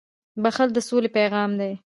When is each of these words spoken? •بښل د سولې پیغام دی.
•بښل 0.41 0.69
د 0.73 0.77
سولې 0.87 1.09
پیغام 1.17 1.51
دی. 1.59 1.71